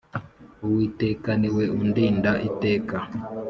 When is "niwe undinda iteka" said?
1.39-2.97